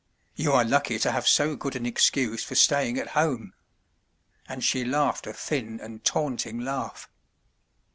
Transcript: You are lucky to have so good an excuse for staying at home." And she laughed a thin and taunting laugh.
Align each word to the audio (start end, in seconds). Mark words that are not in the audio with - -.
You 0.35 0.53
are 0.53 0.63
lucky 0.65 0.97
to 0.97 1.11
have 1.11 1.27
so 1.27 1.55
good 1.55 1.75
an 1.75 1.85
excuse 1.85 2.43
for 2.43 2.55
staying 2.55 2.97
at 2.97 3.09
home." 3.09 3.53
And 4.49 4.63
she 4.63 4.83
laughed 4.83 5.27
a 5.27 5.33
thin 5.33 5.79
and 5.79 6.03
taunting 6.03 6.57
laugh. 6.61 7.07